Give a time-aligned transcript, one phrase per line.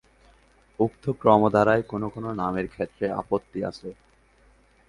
[0.79, 3.89] উক্ত ক্রমধারায় কোন কোন নামের ক্ষেত্রে আপত্তি আছে।